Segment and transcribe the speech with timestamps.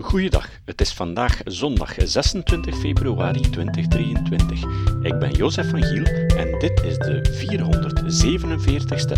[0.00, 4.62] Goeiedag, het is vandaag zondag 26 februari 2023.
[5.02, 6.04] Ik ben Jozef van Giel
[6.36, 7.46] en dit is de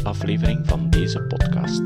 [0.01, 1.83] 447ste aflevering van deze podcast.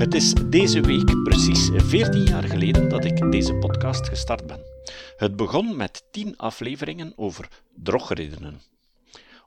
[0.00, 4.60] Het is deze week precies 14 jaar geleden dat ik deze podcast gestart ben.
[5.16, 7.48] Het begon met 10 afleveringen over
[7.82, 8.60] drogredenen.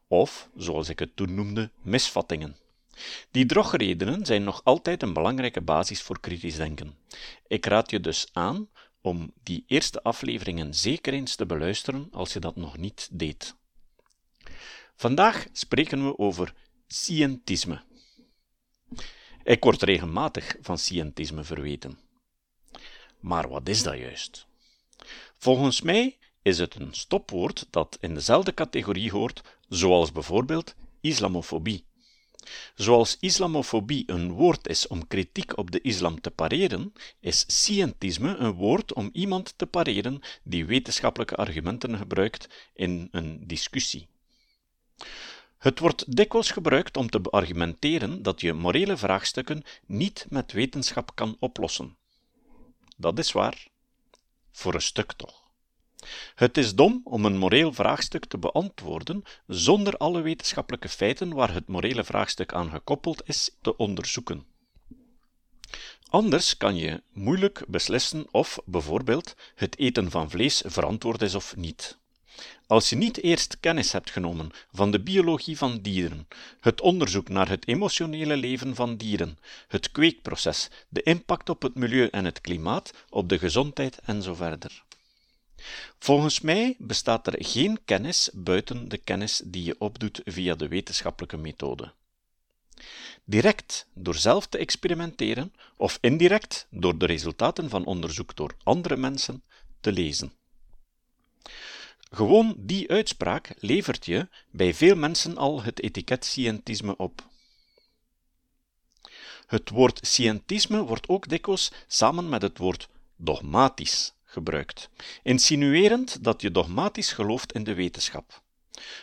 [0.07, 2.55] Of, zoals ik het toen noemde, misvattingen.
[3.31, 6.97] Die drogredenen zijn nog altijd een belangrijke basis voor kritisch denken.
[7.47, 8.69] Ik raad je dus aan
[9.01, 13.55] om die eerste afleveringen zeker eens te beluisteren als je dat nog niet deed.
[14.95, 16.53] Vandaag spreken we over
[16.87, 17.81] scientisme.
[19.43, 21.99] Ik word regelmatig van scientisme verweten.
[23.19, 24.47] Maar wat is dat juist?
[25.37, 31.86] Volgens mij is het een stopwoord dat in dezelfde categorie hoort, zoals bijvoorbeeld islamofobie.
[32.75, 38.53] Zoals islamofobie een woord is om kritiek op de islam te pareren, is scientisme een
[38.53, 44.07] woord om iemand te pareren die wetenschappelijke argumenten gebruikt in een discussie.
[45.57, 51.35] Het wordt dikwijls gebruikt om te beargumenteren dat je morele vraagstukken niet met wetenschap kan
[51.39, 51.97] oplossen.
[52.97, 53.67] Dat is waar.
[54.51, 55.46] Voor een stuk toch.
[56.35, 61.67] Het is dom om een moreel vraagstuk te beantwoorden zonder alle wetenschappelijke feiten waar het
[61.67, 64.45] morele vraagstuk aan gekoppeld is te onderzoeken.
[66.09, 71.97] Anders kan je moeilijk beslissen of bijvoorbeeld het eten van vlees verantwoord is of niet.
[72.67, 76.27] Als je niet eerst kennis hebt genomen van de biologie van dieren,
[76.59, 82.07] het onderzoek naar het emotionele leven van dieren, het kweekproces, de impact op het milieu
[82.07, 84.83] en het klimaat, op de gezondheid en zo verder.
[85.99, 91.37] Volgens mij bestaat er geen kennis buiten de kennis die je opdoet via de wetenschappelijke
[91.37, 91.93] methode.
[93.23, 99.43] Direct door zelf te experimenteren of indirect door de resultaten van onderzoek door andere mensen
[99.79, 100.33] te lezen.
[102.11, 107.27] Gewoon die uitspraak levert je bij veel mensen al het etiket scientisme op.
[109.47, 114.89] Het woord scientisme wordt ook dikwijls samen met het woord dogmatisch gebruikt,
[115.23, 118.41] insinuerend dat je dogmatisch gelooft in de wetenschap.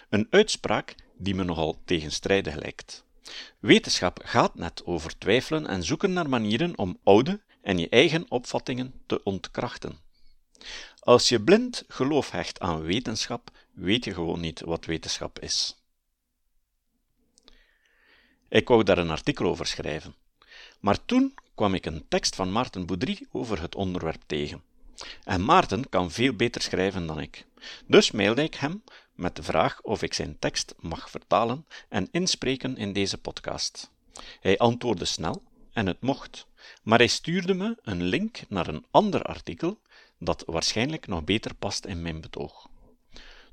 [0.08, 3.04] Een uitspraak die me nogal tegenstrijdig lijkt.
[3.58, 8.92] Wetenschap gaat net over twijfelen en zoeken naar manieren om oude en je eigen opvattingen
[9.06, 9.98] te ontkrachten.
[11.00, 15.76] Als je blind geloof hecht aan wetenschap, weet je gewoon niet wat wetenschap is.
[18.48, 20.14] Ik wou daar een artikel over schrijven.
[20.80, 24.62] Maar toen kwam ik een tekst van Maarten Boudry over het onderwerp tegen.
[25.24, 27.46] En Maarten kan veel beter schrijven dan ik.
[27.86, 28.82] Dus mailde ik hem
[29.14, 33.90] met de vraag of ik zijn tekst mag vertalen en inspreken in deze podcast.
[34.40, 36.46] Hij antwoordde snel en het mocht,
[36.82, 39.80] maar hij stuurde me een link naar een ander artikel
[40.18, 42.68] dat waarschijnlijk nog beter past in mijn betoog.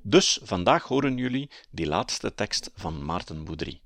[0.01, 3.81] Dus vandaag horen jullie die laatste tekst van Maarten Boudry.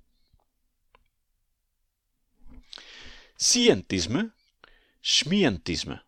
[3.36, 4.32] Scientisme,
[5.00, 6.04] schmientisme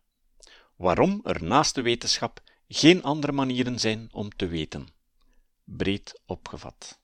[0.78, 4.88] waarom er naast de wetenschap geen andere manieren zijn om te weten.
[5.64, 6.98] Breed opgevat.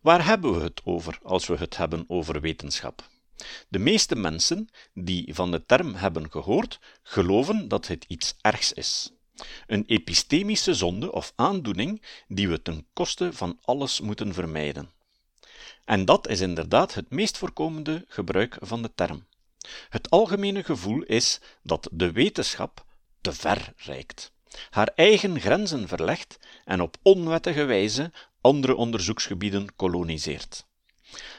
[0.00, 3.08] Waar hebben we het over als we het hebben over wetenschap?
[3.68, 9.12] De meeste mensen die van de term hebben gehoord, geloven dat het iets ergs is.
[9.66, 14.90] Een epistemische zonde of aandoening die we ten koste van alles moeten vermijden.
[15.84, 19.26] En dat is inderdaad het meest voorkomende gebruik van de term.
[19.88, 22.84] Het algemene gevoel is dat de wetenschap
[23.20, 24.32] te ver reikt,
[24.70, 30.66] haar eigen grenzen verlegt en op onwettige wijze andere onderzoeksgebieden koloniseert.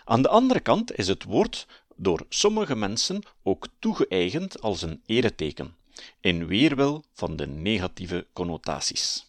[0.06, 5.76] Aan de andere kant is het woord door sommige mensen ook toegeëigend als een ereteken,
[6.20, 9.26] in weerwil van de negatieve connotaties.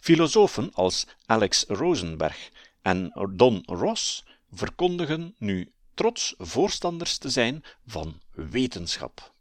[0.00, 2.50] Filosofen als Alex Rosenberg
[2.82, 9.32] en Don Ross verkondigen nu trots voorstanders te zijn van wetenschap.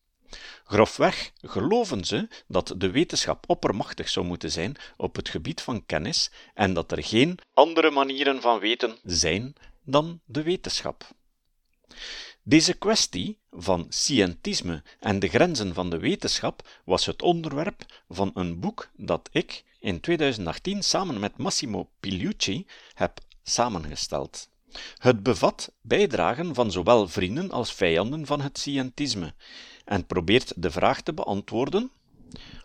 [0.64, 6.32] Grofweg geloven ze dat de wetenschap oppermachtig zou moeten zijn op het gebied van kennis
[6.54, 9.54] en dat er geen andere manieren van weten zijn
[9.84, 11.08] dan de wetenschap.
[12.44, 18.60] Deze kwestie van scientisme en de grenzen van de wetenschap was het onderwerp van een
[18.60, 24.50] boek dat ik in 2018 samen met Massimo Pigliucci heb samengesteld.
[24.98, 29.34] Het bevat bijdragen van zowel vrienden als vijanden van het scientisme
[29.86, 31.92] en probeert de vraag te beantwoorden: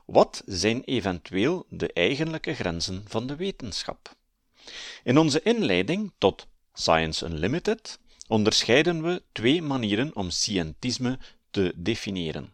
[0.07, 4.15] wat zijn eventueel de eigenlijke grenzen van de wetenschap?
[5.03, 7.99] In onze inleiding tot Science Unlimited
[8.29, 11.19] onderscheiden we twee manieren om scientisme
[11.51, 12.53] te definiëren.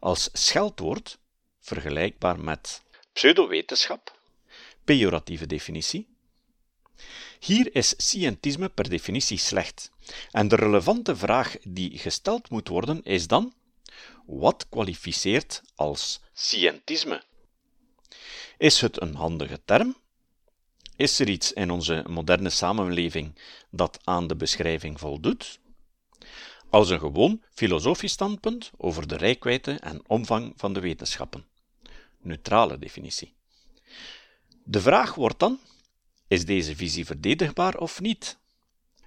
[0.00, 1.18] Als scheldwoord,
[1.60, 4.18] vergelijkbaar met pseudowetenschap,
[4.84, 6.08] pejoratieve definitie.
[7.40, 9.90] Hier is scientisme per definitie slecht.
[10.30, 13.54] En de relevante vraag die gesteld moet worden is dan:
[14.26, 17.22] wat kwalificeert als scientisme?
[18.58, 19.96] Is het een handige term?
[20.96, 23.38] Is er iets in onze moderne samenleving
[23.70, 25.60] dat aan de beschrijving voldoet?
[26.70, 31.46] Als een gewoon filosofisch standpunt over de rijkwijde en omvang van de wetenschappen.
[32.18, 33.34] Neutrale definitie.
[34.64, 35.58] De vraag wordt dan:
[36.30, 38.38] is deze visie verdedigbaar of niet?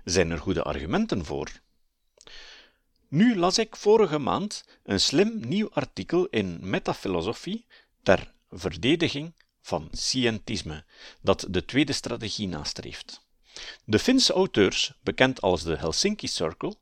[0.04, 1.52] Zijn er goede argumenten voor?
[3.08, 7.66] Nu las ik vorige maand een slim nieuw artikel in Metafilosofie
[8.04, 10.84] ter verdediging van scientisme,
[11.22, 13.26] dat de tweede strategie nastreeft.
[13.86, 16.76] De Finse auteurs, bekend als de Helsinki Circle,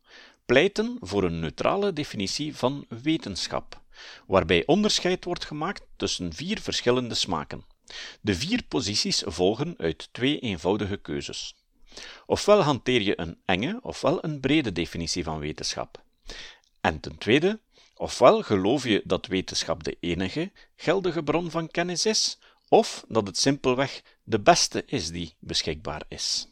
[0.46, 3.82] pleiten voor een neutrale definitie van wetenschap,
[4.28, 7.71] waarbij onderscheid wordt gemaakt tussen vier verschillende smaken.
[8.22, 11.56] De vier posities volgen uit twee eenvoudige keuzes.
[12.26, 16.04] Ofwel hanteer je een enge ofwel een brede definitie van wetenschap.
[16.82, 17.60] En ten tweede,
[17.96, 23.38] ofwel geloof je dat wetenschap de enige geldige bron van kennis is, of dat het
[23.38, 26.48] simpelweg de beste is die beschikbaar is.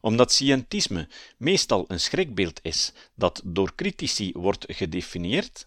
[0.00, 5.66] Omdat scientisme meestal een schrikbeeld is dat door critici wordt gedefinieerd,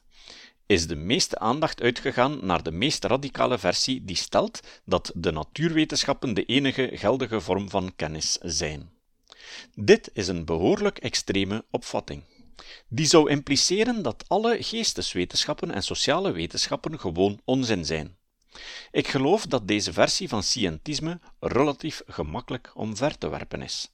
[0.70, 6.34] is de meeste aandacht uitgegaan naar de meest radicale versie die stelt dat de natuurwetenschappen
[6.34, 8.92] de enige geldige vorm van kennis zijn.
[9.76, 12.24] Dit is een behoorlijk extreme opvatting.
[12.88, 18.18] Die zou impliceren dat alle geesteswetenschappen en sociale wetenschappen gewoon onzin zijn.
[18.92, 23.92] Ik geloof dat deze versie van scientisme relatief gemakkelijk omver te werpen is.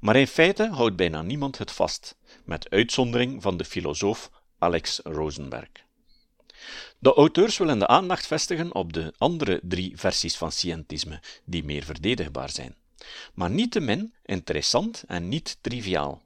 [0.00, 5.84] Maar in feite houdt bijna niemand het vast, met uitzondering van de filosoof Alex Rosenberg.
[6.98, 11.84] De auteurs willen de aandacht vestigen op de andere drie versies van scientisme, die meer
[11.84, 12.74] verdedigbaar zijn,
[13.34, 16.22] maar niettemin interessant en niet triviaal.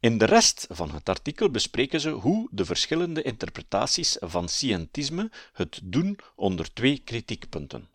[0.00, 5.80] In de rest van het artikel bespreken ze hoe de verschillende interpretaties van scientisme het
[5.82, 7.88] doen onder twee kritiekpunten.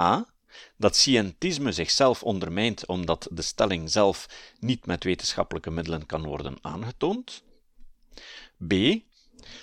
[0.00, 0.26] A.
[0.76, 4.28] Dat scientisme zichzelf ondermijnt omdat de stelling zelf
[4.60, 7.42] niet met wetenschappelijke middelen kan worden aangetoond.
[8.66, 8.72] B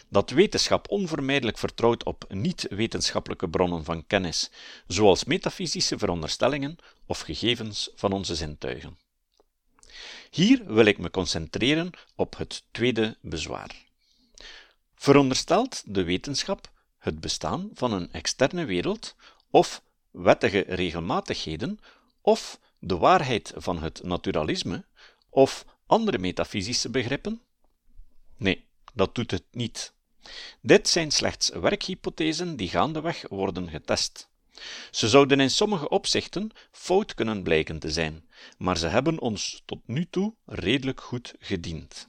[0.10, 4.50] dat wetenschap onvermijdelijk vertrouwt op niet-wetenschappelijke bronnen van kennis,
[4.88, 8.98] zoals metafysische veronderstellingen of gegevens van onze zintuigen.
[10.30, 13.86] Hier wil ik me concentreren op het tweede bezwaar.
[14.96, 19.16] Veronderstelt de wetenschap het bestaan van een externe wereld
[19.50, 21.80] of wettige regelmatigheden
[22.22, 24.86] of de waarheid van het naturalisme
[25.30, 27.42] of andere metafysische begrippen?
[28.38, 28.65] Nee,
[28.96, 29.94] dat doet het niet.
[30.62, 34.30] Dit zijn slechts werkhypothesen die gaandeweg worden getest.
[34.92, 39.80] Ze zouden in sommige opzichten fout kunnen blijken te zijn, maar ze hebben ons tot
[39.86, 42.08] nu toe redelijk goed gediend.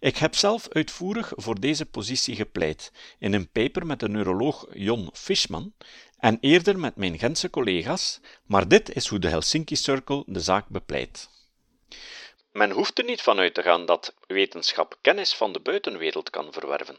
[0.00, 5.10] Ik heb zelf uitvoerig voor deze positie gepleit, in een paper met de neuroloog Jon
[5.12, 5.72] Fishman
[6.18, 10.68] en eerder met mijn Gentse collega's, maar dit is hoe de Helsinki Circle de zaak
[10.68, 11.28] bepleit.
[12.58, 16.52] Men hoeft er niet van uit te gaan dat wetenschap kennis van de buitenwereld kan
[16.52, 16.98] verwerven.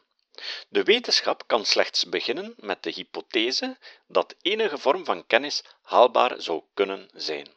[0.70, 6.64] De wetenschap kan slechts beginnen met de hypothese dat enige vorm van kennis haalbaar zou
[6.74, 7.48] kunnen zijn.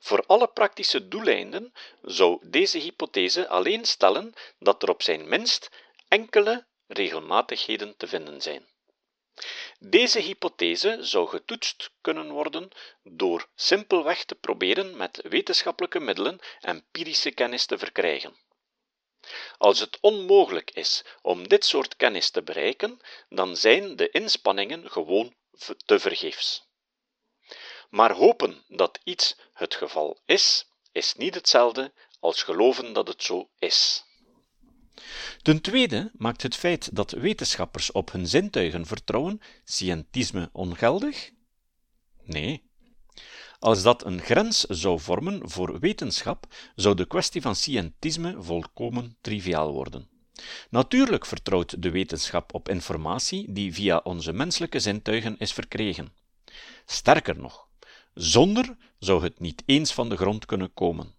[0.00, 5.70] Voor alle praktische doeleinden zou deze hypothese alleen stellen dat er op zijn minst
[6.08, 8.66] enkele regelmatigheden te vinden zijn.
[9.84, 12.68] Deze hypothese zou getoetst kunnen worden
[13.02, 18.36] door simpelweg te proberen met wetenschappelijke middelen empirische kennis te verkrijgen.
[19.58, 25.34] Als het onmogelijk is om dit soort kennis te bereiken, dan zijn de inspanningen gewoon
[25.86, 26.66] te vergeefs.
[27.90, 33.48] Maar hopen dat iets het geval is, is niet hetzelfde als geloven dat het zo
[33.58, 34.04] is.
[35.42, 41.30] Ten tweede maakt het feit dat wetenschappers op hun zintuigen vertrouwen scientisme ongeldig?
[42.24, 42.70] Nee.
[43.58, 49.72] Als dat een grens zou vormen voor wetenschap, zou de kwestie van scientisme volkomen triviaal
[49.72, 50.08] worden.
[50.70, 56.12] Natuurlijk vertrouwt de wetenschap op informatie die via onze menselijke zintuigen is verkregen.
[56.86, 57.68] Sterker nog,
[58.14, 61.14] zonder zou het niet eens van de grond kunnen komen.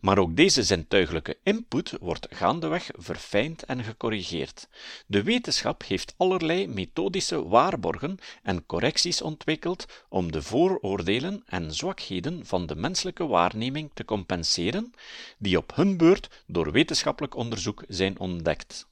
[0.00, 4.68] Maar ook deze zintuiglijke input wordt gaandeweg verfijnd en gecorrigeerd.
[5.06, 12.66] De wetenschap heeft allerlei methodische waarborgen en correcties ontwikkeld om de vooroordelen en zwakheden van
[12.66, 14.92] de menselijke waarneming te compenseren,
[15.38, 18.86] die op hun beurt door wetenschappelijk onderzoek zijn ontdekt.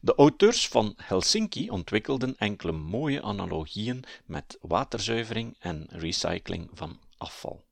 [0.00, 7.64] De auteurs van Helsinki ontwikkelden enkele mooie analogieën met waterzuivering en recycling van afval.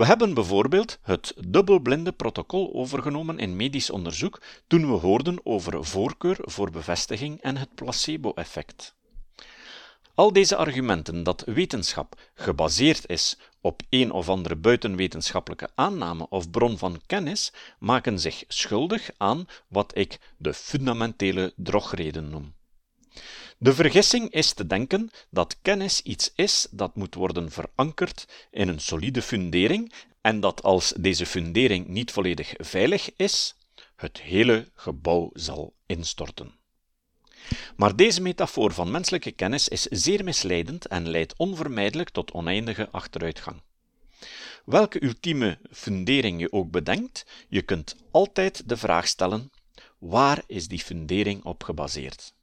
[0.00, 6.36] We hebben bijvoorbeeld het dubbelblinde protocol overgenomen in medisch onderzoek toen we hoorden over voorkeur
[6.40, 8.94] voor bevestiging en het placebo-effect.
[10.14, 16.78] Al deze argumenten dat wetenschap gebaseerd is op een of andere buitenwetenschappelijke aanname of bron
[16.78, 22.54] van kennis maken zich schuldig aan wat ik de fundamentele drogreden noem.
[23.62, 28.80] De vergissing is te denken dat kennis iets is dat moet worden verankerd in een
[28.80, 33.54] solide fundering en dat als deze fundering niet volledig veilig is,
[33.96, 36.54] het hele gebouw zal instorten.
[37.76, 43.62] Maar deze metafoor van menselijke kennis is zeer misleidend en leidt onvermijdelijk tot oneindige achteruitgang.
[44.64, 49.50] Welke ultieme fundering je ook bedenkt, je kunt altijd de vraag stellen:
[49.98, 52.34] waar is die fundering op gebaseerd?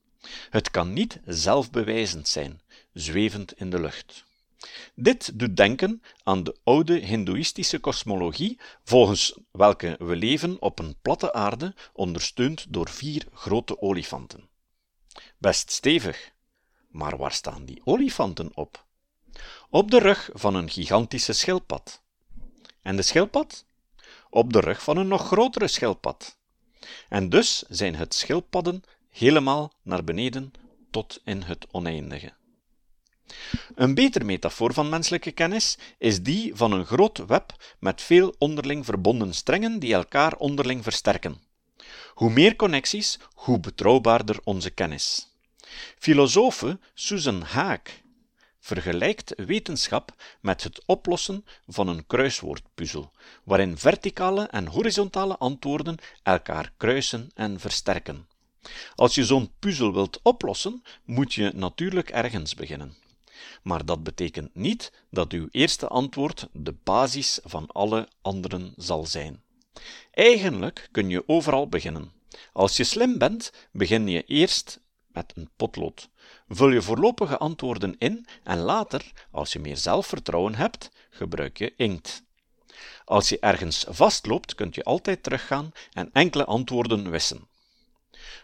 [0.50, 2.62] Het kan niet zelfbewijzend zijn,
[2.94, 4.26] zwevend in de lucht.
[4.96, 11.34] Dit doet denken aan de oude Hindoeïstische kosmologie, volgens welke we leven op een platte
[11.34, 14.50] aarde, ondersteund door vier grote olifanten.
[15.38, 16.32] Best stevig,
[16.90, 18.86] maar waar staan die olifanten op?
[19.70, 22.02] Op de rug van een gigantische schildpad.
[22.82, 23.66] En de schildpad?
[24.30, 26.38] Op de rug van een nog grotere schildpad.
[27.10, 28.84] En dus zijn het schildpadden
[29.18, 30.52] helemaal naar beneden
[30.92, 32.34] tot in het oneindige.
[33.76, 38.86] Een betere metafoor van menselijke kennis is die van een groot web met veel onderling
[38.86, 41.42] verbonden strengen die elkaar onderling versterken.
[42.14, 45.36] Hoe meer connecties, hoe betrouwbaarder onze kennis.
[45.98, 48.02] Filosofe Susan Haak
[48.60, 53.12] vergelijkt wetenschap met het oplossen van een kruiswoordpuzzel,
[53.44, 58.28] waarin verticale en horizontale antwoorden elkaar kruisen en versterken.
[58.96, 62.96] Als je zo'n puzzel wilt oplossen, moet je natuurlijk ergens beginnen.
[63.64, 69.44] Maar dat betekent niet dat uw eerste antwoord de basis van alle anderen zal zijn.
[70.12, 72.12] Eigenlijk kun je overal beginnen.
[72.54, 76.10] Als je slim bent, begin je eerst met een potlood.
[76.48, 82.24] Vul je voorlopige antwoorden in en later, als je meer zelfvertrouwen hebt, gebruik je inkt.
[83.06, 87.48] Als je ergens vastloopt, kunt je altijd teruggaan en enkele antwoorden wissen.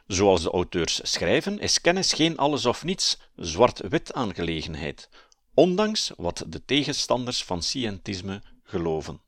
[0.08, 5.10] Zoals de auteurs schrijven, is kennis geen alles of niets, zwart-wit aangelegenheid,
[5.54, 9.22] ondanks wat de tegenstanders van scientisme geloven.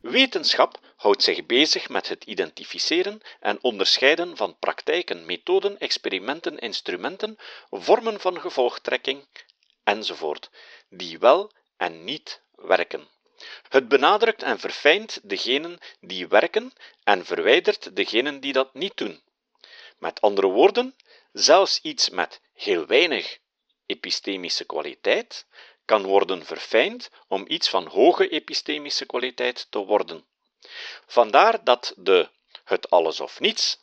[0.00, 7.36] Wetenschap houdt zich bezig met het identificeren en onderscheiden van praktijken, methoden, experimenten, instrumenten,
[7.70, 9.26] vormen van gevolgtrekking
[9.84, 10.50] enzovoort,
[10.88, 13.08] die wel en niet werken.
[13.68, 16.72] Het benadrukt en verfijnt degenen die werken
[17.04, 19.22] en verwijdert degenen die dat niet doen.
[19.98, 20.96] Met andere woorden,
[21.32, 23.38] zelfs iets met heel weinig
[23.86, 25.46] epistemische kwaliteit
[25.84, 30.26] kan worden verfijnd om iets van hoge epistemische kwaliteit te worden.
[31.06, 32.28] Vandaar dat de
[32.64, 33.78] het alles of niets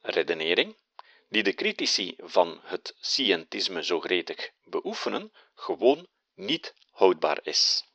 [0.00, 0.76] redenering,
[1.28, 7.87] die de critici van het scientisme zo gretig beoefenen, gewoon niet houdbaar is.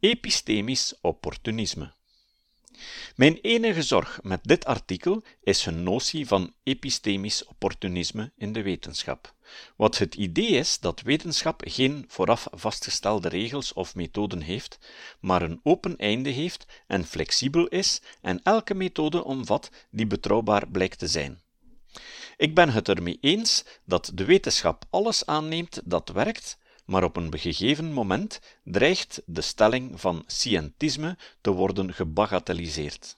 [0.00, 1.92] Epistemisch opportunisme.
[3.16, 9.34] Mijn enige zorg met dit artikel is hun notie van epistemisch opportunisme in de wetenschap.
[9.76, 14.78] Wat het idee is dat wetenschap geen vooraf vastgestelde regels of methoden heeft,
[15.20, 20.98] maar een open einde heeft en flexibel is en elke methode omvat die betrouwbaar blijkt
[20.98, 21.40] te zijn.
[22.36, 26.58] Ik ben het ermee eens dat de wetenschap alles aanneemt dat werkt
[26.90, 33.16] maar op een gegeven moment dreigt de stelling van scientisme te worden gebagatelliseerd.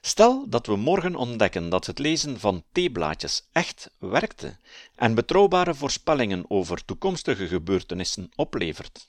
[0.00, 4.56] Stel dat we morgen ontdekken dat het lezen van theeblaadjes echt werkte
[4.94, 9.08] en betrouwbare voorspellingen over toekomstige gebeurtenissen oplevert.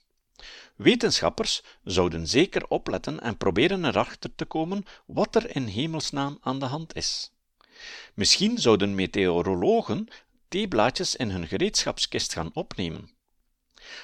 [0.76, 6.66] Wetenschappers zouden zeker opletten en proberen erachter te komen wat er in hemelsnaam aan de
[6.66, 7.32] hand is.
[8.14, 10.08] Misschien zouden meteorologen
[10.48, 13.16] theeblaadjes in hun gereedschapskist gaan opnemen.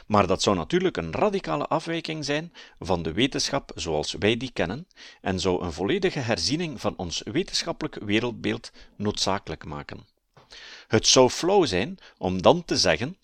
[0.07, 4.87] Maar dat zou natuurlijk een radicale afwijking zijn van de wetenschap zoals wij die kennen
[5.21, 10.07] en zou een volledige herziening van ons wetenschappelijk wereldbeeld noodzakelijk maken.
[10.87, 13.17] Het zou flauw zijn om dan te zeggen: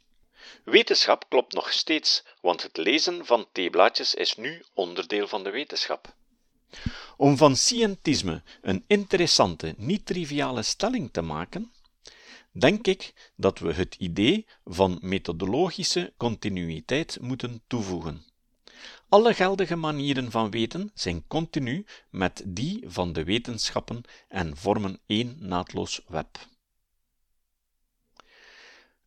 [0.64, 6.14] Wetenschap klopt nog steeds, want het lezen van theeblaadjes is nu onderdeel van de wetenschap.
[7.18, 11.72] Om van scientisme een interessante, niet triviale stelling te maken,
[12.52, 18.24] denk ik dat we het idee van methodologische continuïteit moeten toevoegen.
[19.10, 25.36] Alle geldige manieren van weten zijn continu met die van de wetenschappen en vormen één
[25.40, 26.48] naadloos web.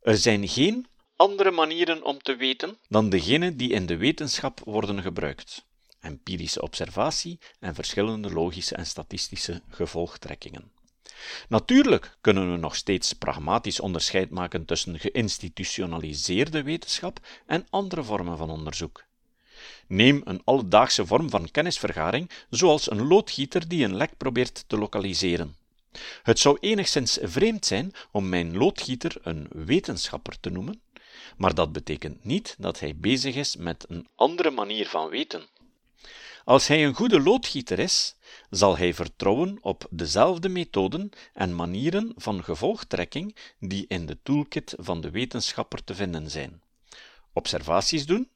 [0.00, 5.02] Er zijn geen andere manieren om te weten dan degene die in de wetenschap worden
[5.02, 5.64] gebruikt:
[6.00, 10.72] empirische observatie en verschillende logische en statistische gevolgtrekkingen.
[11.48, 18.50] Natuurlijk kunnen we nog steeds pragmatisch onderscheid maken tussen geïnstitutionaliseerde wetenschap en andere vormen van
[18.50, 19.04] onderzoek.
[19.86, 25.56] Neem een alledaagse vorm van kennisvergaring, zoals een loodgieter die een lek probeert te lokaliseren.
[26.22, 30.82] Het zou enigszins vreemd zijn om mijn loodgieter een wetenschapper te noemen,
[31.36, 35.42] maar dat betekent niet dat hij bezig is met een andere manier van weten.
[36.44, 38.16] Als hij een goede loodgieter is,
[38.52, 45.00] zal hij vertrouwen op dezelfde methoden en manieren van gevolgtrekking die in de toolkit van
[45.00, 46.62] de wetenschapper te vinden zijn.
[47.32, 48.28] Observaties doen,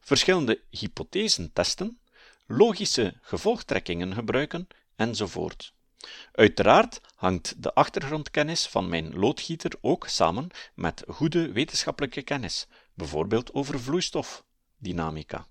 [0.00, 1.98] verschillende hypothesen testen,
[2.46, 5.72] logische gevolgtrekkingen gebruiken, enzovoort.
[6.32, 13.80] Uiteraard hangt de achtergrondkennis van mijn loodgieter ook samen met goede wetenschappelijke kennis, bijvoorbeeld over
[13.80, 15.46] vloeistofdynamica.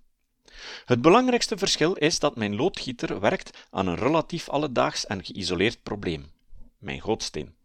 [0.85, 6.31] Het belangrijkste verschil is dat mijn loodgieter werkt aan een relatief alledaags en geïsoleerd probleem,
[6.77, 7.55] mijn gootsteen.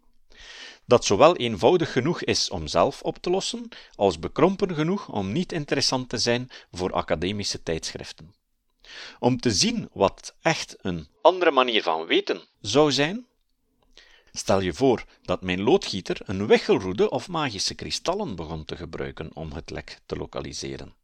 [0.84, 5.52] Dat zowel eenvoudig genoeg is om zelf op te lossen, als bekrompen genoeg om niet
[5.52, 8.34] interessant te zijn voor academische tijdschriften.
[9.18, 13.26] Om te zien wat echt een andere manier van weten zou zijn,
[14.36, 19.52] Stel je voor dat mijn loodgieter een wichelroede of magische kristallen begon te gebruiken om
[19.52, 20.94] het lek te lokaliseren.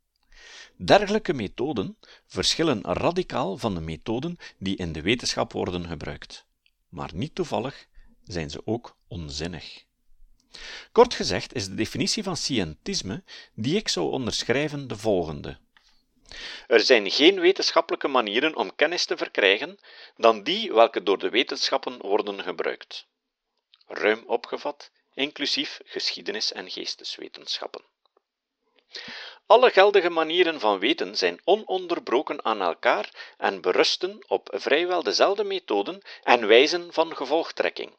[0.76, 1.96] Dergelijke methoden
[2.26, 6.44] verschillen radicaal van de methoden die in de wetenschap worden gebruikt.
[6.88, 7.86] Maar niet toevallig
[8.24, 9.84] zijn ze ook onzinnig.
[10.92, 13.22] Kort gezegd is de definitie van scientisme
[13.54, 15.58] die ik zou onderschrijven de volgende.
[16.66, 19.78] Er zijn geen wetenschappelijke manieren om kennis te verkrijgen
[20.16, 23.06] dan die welke door de wetenschappen worden gebruikt.
[23.86, 27.82] Ruim opgevat, inclusief geschiedenis- en geesteswetenschappen.
[29.46, 36.02] Alle geldige manieren van weten zijn ononderbroken aan elkaar en berusten op vrijwel dezelfde methoden
[36.22, 37.96] en wijzen van gevolgtrekking.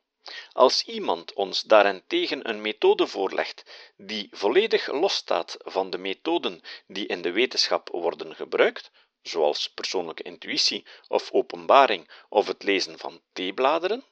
[0.51, 3.63] Als iemand ons daarentegen een methode voorlegt
[3.97, 10.85] die volledig losstaat van de methoden die in de wetenschap worden gebruikt, zoals persoonlijke intuïtie
[11.07, 14.03] of openbaring of het lezen van theebladeren,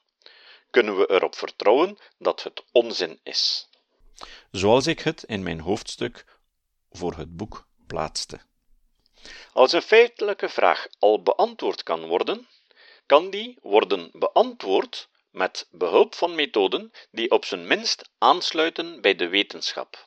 [0.70, 3.70] kunnen we erop vertrouwen dat het onzin is.
[4.52, 6.26] Zoals ik het in mijn hoofdstuk
[6.92, 8.40] voor het boek plaatste.
[9.54, 12.48] Als een feitelijke vraag al beantwoord kan worden,
[13.06, 19.28] kan die worden beantwoord met behulp van methoden die op zijn minst aansluiten bij de
[19.28, 20.06] wetenschap.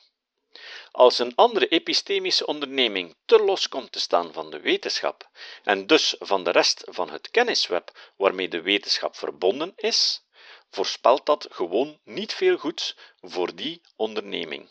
[0.91, 5.29] Als een andere epistemische onderneming te los komt te staan van de wetenschap
[5.63, 10.23] en dus van de rest van het kennisweb waarmee de wetenschap verbonden is,
[10.69, 14.69] voorspelt dat gewoon niet veel goeds voor die onderneming.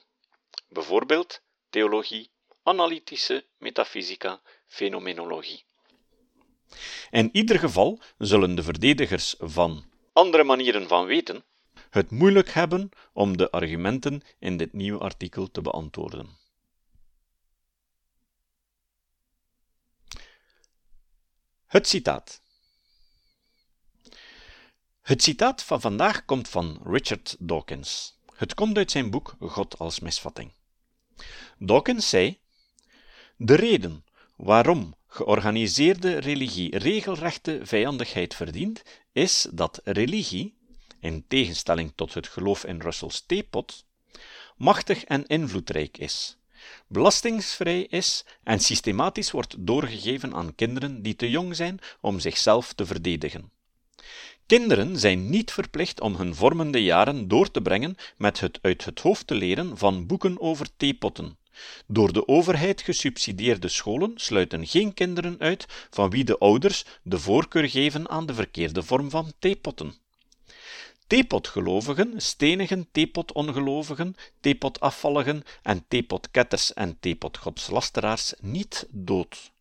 [0.69, 1.41] Bijvoorbeeld
[1.75, 2.31] theologie,
[2.63, 5.65] analytische metafysica, fenomenologie.
[7.11, 11.45] In ieder geval zullen de verdedigers van andere manieren van weten
[11.91, 16.39] het moeilijk hebben om de argumenten in dit nieuwe artikel te beantwoorden.
[21.67, 22.43] Het citaat.
[25.03, 28.19] Het citaat van vandaag komt van Richard Dawkins.
[28.35, 30.53] Het komt uit zijn boek God als misvatting.
[31.59, 32.39] Dawkins zei:
[33.37, 34.05] De reden
[34.37, 40.55] waarom georganiseerde religie regelrechte vijandigheid verdient, is dat religie,
[41.01, 43.85] in tegenstelling tot het geloof in Russell's theepot,
[44.57, 46.37] machtig en invloedrijk is,
[46.87, 52.87] belastingsvrij is en systematisch wordt doorgegeven aan kinderen die te jong zijn om zichzelf te
[52.87, 53.53] verdedigen.
[54.47, 59.01] Kinderen zijn niet verplicht om hun vormende jaren door te brengen met het uit het
[59.01, 61.39] hoofd te leren van boeken over theepotten.
[61.87, 67.69] Door de overheid gesubsidieerde scholen sluiten geen kinderen uit van wie de ouders de voorkeur
[67.69, 69.95] geven aan de verkeerde vorm van theepotten.
[71.07, 79.53] Theepotgelovigen stenigen theepotongelovigen, theepotafvalligen en theepotketters en theepotgodslasteraars niet dood.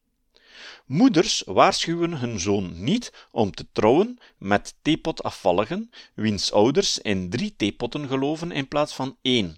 [0.86, 8.08] Moeders waarschuwen hun zoon niet om te trouwen met theepotafvalligen, wiens ouders in drie theepotten
[8.08, 9.58] geloven in plaats van één.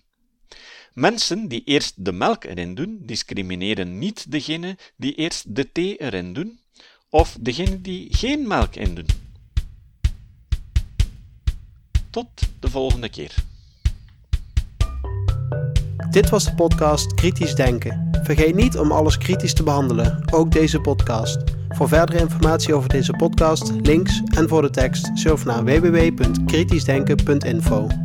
[0.96, 6.34] Mensen die eerst de melk erin doen, discrimineren niet degene die eerst de thee erin
[6.34, 6.60] doen,
[7.10, 9.06] of degene die geen melk in doen.
[12.10, 12.28] Tot
[12.60, 13.36] de volgende keer.
[16.10, 18.10] Dit was de podcast Kritisch Denken.
[18.24, 21.38] Vergeet niet om alles kritisch te behandelen, ook deze podcast.
[21.70, 28.05] Voor verdere informatie over deze podcast, links en voor de tekst, surf naar www.kritischdenken.info.